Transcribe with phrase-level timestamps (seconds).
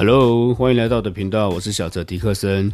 [0.00, 2.72] Hello，欢迎来到我的频道，我是小泽迪克森。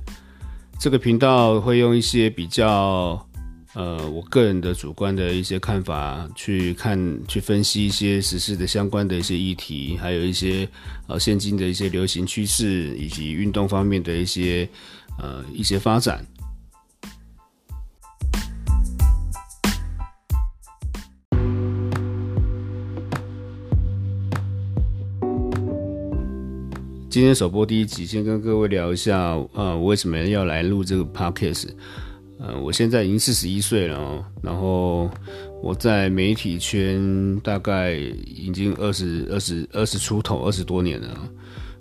[0.78, 3.26] 这个频道会用一些比较
[3.72, 10.68] 呃我个人的主观的一些看法去看、去分析一些时事的相关的一些议题，还有一些
[11.06, 14.68] 呃现今的一些流行趋势以及运动方面的一些
[15.18, 16.22] 呃一些发展。
[27.14, 31.68] 今天首播第一集，先跟各位聊一下，呃，我为什么要来录这个 podcast？
[32.40, 35.08] 呃，我现在已经四十一岁了哦，然后
[35.62, 41.30] 我在媒体圈大概已经二十二十二十出头，二十多年了。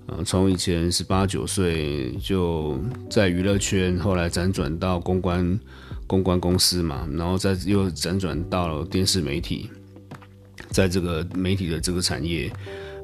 [0.06, 2.78] 呃，从以前十八九岁就
[3.10, 5.60] 在娱乐圈，后来辗转到公关
[6.06, 9.68] 公关公司嘛，然后再又辗转到了电视媒体，
[10.70, 12.54] 在这个媒体的这个产业。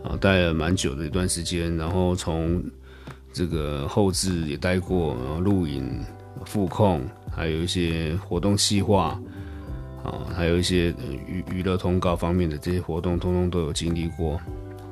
[0.03, 2.63] 啊，待了蛮久的一段时间，然后从
[3.33, 5.99] 这个后置也待过，然后录影、
[6.45, 9.19] 副控，还有一些活动细化，
[10.03, 10.93] 啊，还有一些
[11.27, 14.39] 娱娱乐通告方面的这些活动，通通都有经历过。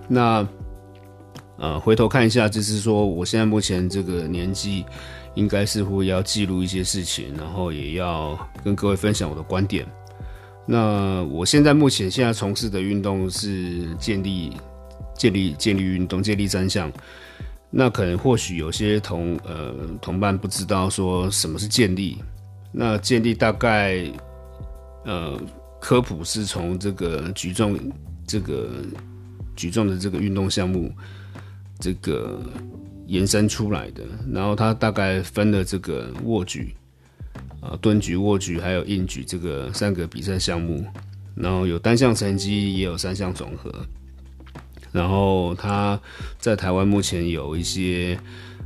[0.08, 0.46] 那
[1.58, 4.86] 呃，回头看一下，就是说，我现在目前这个年纪，
[5.36, 9.84] 应该似乎要记录一些事情，然后也要跟各位分享我的观点。
[10.66, 14.52] 那我现在目前现在从事的运动是建立。
[15.18, 16.92] 建立建立运动，建立三项。
[17.70, 22.18] 那可能或许有些同呃同伴不知道说什么是建立。
[22.72, 24.10] 那建立大概
[25.04, 25.38] 呃
[25.82, 27.78] 科普是从这个举重
[28.26, 28.70] 这个
[29.56, 30.92] 举重的这个运动项目
[31.80, 32.40] 这个
[33.08, 34.04] 延伸出来的。
[34.32, 36.74] 然后它大概分了这个握举
[37.60, 40.86] 啊蹲举、握举还有硬举这个三个比赛项目。
[41.36, 43.72] 然后有单项成绩，也有三项总和。
[44.98, 46.00] 然后他
[46.40, 48.20] 在台湾目前有一些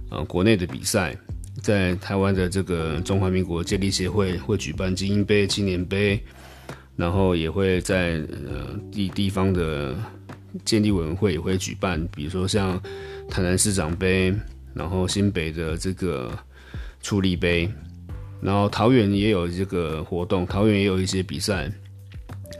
[0.09, 1.13] 呃国内的比赛，
[1.61, 6.17] 在台湾的这个中华民国健力协会会举办精英杯、青年杯，
[6.95, 9.93] 然后也会在呃地地方的
[10.63, 12.81] 健力委员会也会举办，比如说像
[13.29, 14.33] 台南市长杯，
[14.73, 16.31] 然后新北的这个
[17.01, 17.69] 出力杯，
[18.41, 21.69] 然后桃园也有这个活动，桃园也有一些比赛，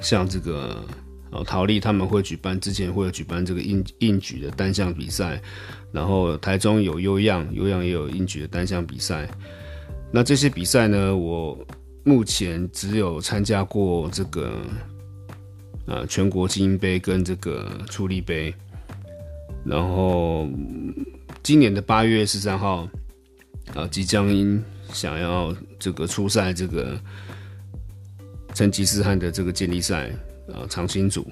[0.02, 0.84] 像这个。
[1.32, 5.42] 哦，陶丽他们会举办，之前会有举办这个硬硬举的单项比赛，
[5.94, 9.30] 然后台中有优样，优样也有硬举的单项比赛。
[10.12, 11.58] 那这些比赛呢，我
[12.04, 14.60] 目前只有参加过这个
[15.86, 18.54] 呃全国精英杯跟这个出力杯，
[19.64, 20.50] 然后
[21.42, 22.90] 今年的八月十三号
[23.74, 24.28] 啊，即将
[24.92, 27.00] 想要这个出赛这个
[28.54, 30.12] 成吉思汗的这个接力赛。
[30.54, 31.26] 呃，长青组。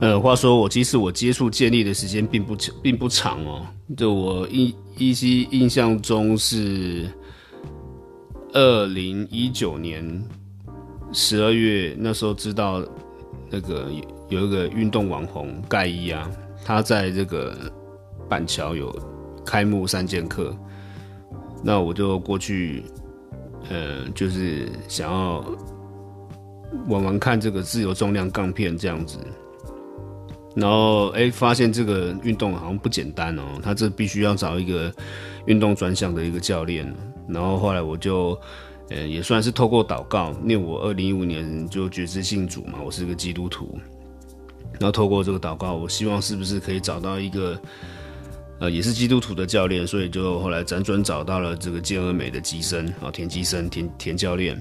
[0.00, 3.66] 呃，话说我其实我接触建立的时间并不并不长哦，
[3.96, 7.10] 就我依依稀印象中是
[8.52, 10.24] 二零一九年
[11.12, 12.84] 十二月那时候知道
[13.50, 13.90] 那个。
[14.28, 16.30] 有一个运动网红盖伊啊，
[16.64, 17.56] 他在这个
[18.28, 18.94] 板桥有
[19.44, 20.54] 开幕三剑客，
[21.64, 22.84] 那我就过去，
[23.70, 25.42] 呃，就是想要
[26.88, 29.18] 玩玩看这个自由重量杠片这样子，
[30.54, 34.92] 然后哎，发现这个运动好像不简单哦，他这必须要找一个
[35.46, 36.94] 运动专项的一个教练，
[37.26, 38.38] 然后后来我就，
[38.90, 43.78] 呃，也算是透过祷告，因为我二零一五年就觉知信主嘛，我是个基督徒。
[44.80, 47.60] 然后透过这个祷告，我希望是不是可以找到一个，
[48.60, 54.56] 呃，也是基督徒的教练，所以就后来辗转找到了这个健而美的基生啊，田基生田田教练，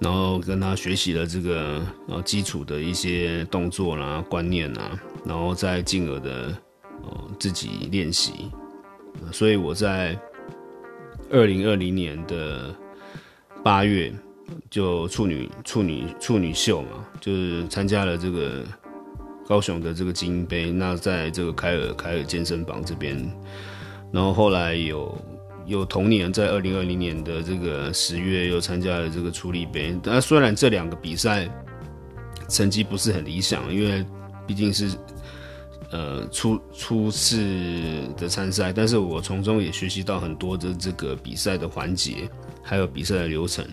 [0.00, 6.56] 然后跟他学习了这个呃基础的一些动作啦、观念啦，然后再进而的
[7.02, 8.50] 呃自己练习，
[9.30, 10.18] 所以我在
[11.30, 12.74] 二零二零年的
[13.62, 14.10] 八月
[14.70, 18.64] 就处女处女处女秀嘛，就是参加了这个。
[19.46, 23.16] 高雄的这个精英杯，那在这个凯尔凯尔健身房这边，
[24.12, 25.16] 然后后来有
[25.66, 29.96] 有同年在二零二零年的这个十月又参加了这个出力杯。
[30.02, 31.48] 那虽然这两个比赛
[32.48, 34.04] 成绩不是很理想，因为
[34.46, 34.90] 毕竟是
[35.90, 37.36] 呃初初次
[38.16, 42.28] 的参赛，但是我从中也学习到很多的这个比赛的环节，
[42.62, 43.64] 还有比赛的流程，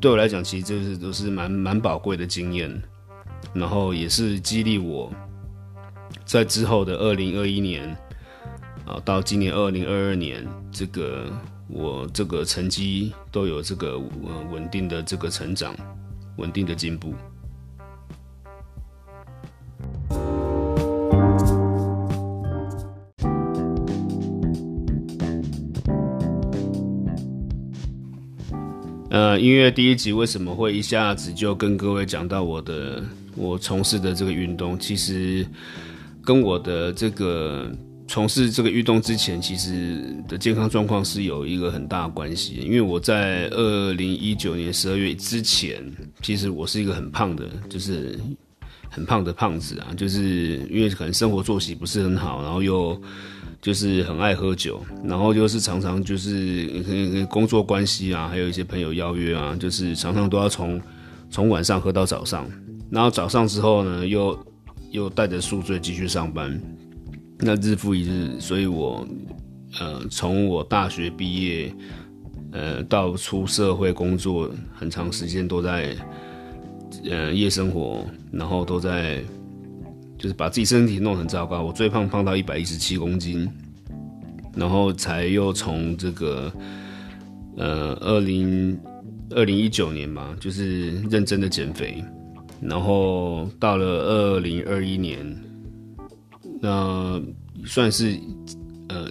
[0.00, 2.82] 对我来讲，其实这是都是蛮蛮宝贵的经验。
[3.54, 5.12] 然后也是激励我，
[6.24, 7.88] 在之后的二零二一年
[8.86, 11.26] 啊，到今年二零二二年，这个
[11.68, 13.98] 我这个成绩都有这个
[14.50, 15.74] 稳定的这个成长，
[16.36, 17.14] 稳定的进步。
[29.10, 33.02] 呃，音乐第一集为什么会一下子就跟各位讲到我的
[33.38, 34.78] 我从事的这个运动？
[34.78, 35.46] 其实
[36.22, 37.70] 跟我的这个
[38.06, 42.54] 从事这个运动之前，其实的健康状况是有一个很大的关系。
[42.56, 45.82] 因为我在二零一九年十二月之前，
[46.22, 48.18] 其实我是一个很胖的，就是
[48.90, 53.00] 很胖的胖子啊，就是因为可能生活作息不是很好，然后又。
[53.60, 60.80] 就是很爱喝酒，然后就是常常就是工作关系啊，还有一些朋友邀约啊，就是常常都要从
[61.28, 62.48] 从晚上喝到早上，
[62.90, 64.46] 然后早上之后呢，又
[64.90, 66.60] 又带着宿醉继续上班，
[67.38, 69.06] 那日复一日，所以我
[69.80, 71.74] 呃从我大学毕业
[72.52, 75.96] 呃到出社会工作很长时间都在
[77.10, 79.22] 呃夜生活，然后都在。
[80.20, 83.48] 就是把自己身体弄很糟糕，我最胖胖到一百一十七公斤，
[84.56, 86.52] 然后才又从这个
[87.56, 88.76] 呃二零
[89.30, 92.02] 二零一九年嘛，就是认真的减肥，
[92.60, 95.36] 然后到了二零二一年，
[96.60, 97.20] 那
[97.64, 98.18] 算是
[98.88, 99.08] 呃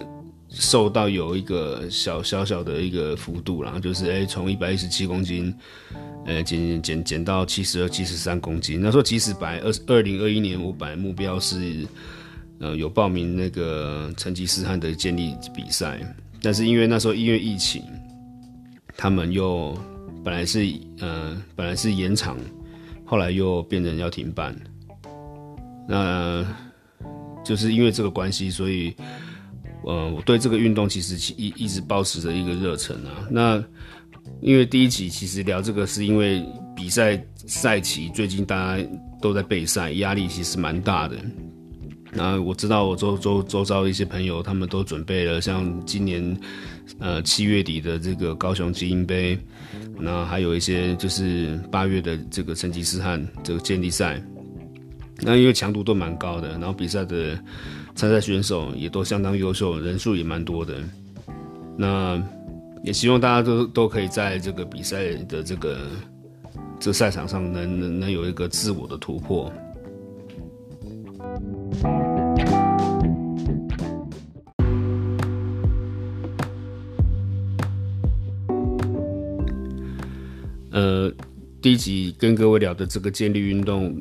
[0.48, 5.54] 瘦到有一个小小小的一个幅度然后就是哎从一百一十七公斤。
[6.26, 8.78] 呃，减减减到七十二、七十三公斤。
[8.82, 11.86] 那时候其实本来二二零二一年我本来目标是，
[12.58, 15.98] 呃，有报名那个成吉思汗的建立比赛，
[16.42, 17.82] 但是因为那时候因为疫情，
[18.94, 19.74] 他们又
[20.22, 22.36] 本来是呃本来是延长，
[23.08, 24.54] 后来又变成要停办。
[25.88, 26.44] 那
[27.42, 28.94] 就是因为这个关系，所以
[29.84, 33.26] 呃我对这个运动其实一一直保持着一个热忱啊。
[33.30, 33.64] 那
[34.42, 36.44] 因为第一集其实聊这个，是因为
[36.76, 38.86] 比赛赛期最近大家
[39.22, 41.16] 都在备赛，压力其实蛮大的。
[42.12, 46.38] 那我知道我周周周遭一些朋友，他们都准备了像今年
[46.98, 49.38] 呃七月底的这个高雄精英杯，
[49.98, 54.22] 那还有一些就是八月的这个成吉思汗这个健力赛。
[55.20, 57.36] 那因为强度都蛮高的，然后比赛的
[57.96, 60.76] 参赛选手也都相当优秀，人数也蛮多的。
[61.76, 62.22] 那
[62.84, 65.78] 也希望大家都都可以在这个比赛的这个
[66.78, 69.52] 这赛场上能能能有一个自我的突破。
[81.60, 83.94] 第一集跟各位聊的这个健力运动，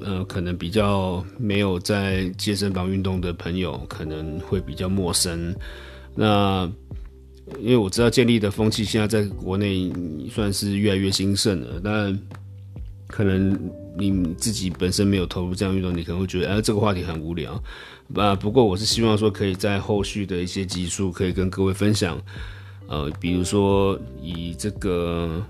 [0.00, 5.54] 呃，可能比较没有在健身房运动的朋友可能会比较陌生。
[6.14, 6.70] 那
[7.58, 9.92] 因为我知道建立的风气现在在国内
[10.30, 12.16] 算是越来越兴盛了，但
[13.08, 13.58] 可能
[13.98, 17.60] 你自己本身没有投入这样运动，你可能会觉得，哎，这个话题很无聊。
[18.14, 22.16] 啊，不过我是希望说，可以在后续的一些集数可以跟各位分享，
[22.86, 25.44] 呃，比如说以这个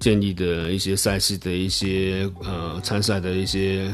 [0.00, 3.88] 建立的一些赛事的一些呃参赛的一些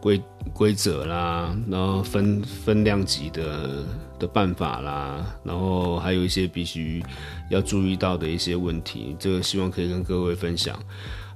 [0.00, 0.20] 规
[0.52, 3.84] 规则啦，然后分分量级的。
[4.20, 7.02] 的办法啦，然后还有一些必须
[7.48, 10.78] 要注意到的一些问题，这个希望可以跟各位分享。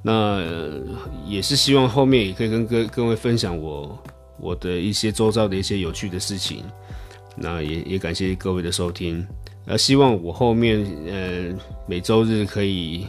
[0.03, 0.39] 那
[1.27, 3.99] 也是希望后面也可以跟各各位分享我
[4.39, 6.63] 我的一些周遭的一些有趣的事情。
[7.35, 9.27] 那也也感谢各位的收听。
[9.65, 13.07] 那希望我后面呃每周日可以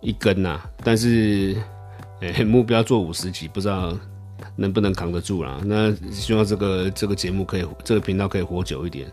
[0.00, 1.56] 一根呐，但是
[2.20, 3.96] 哎目标做五十集，不知道。
[4.54, 5.60] 能不能扛得住啦？
[5.64, 9.10] 那希望这个这个节目可以，这个频道可以活久一点。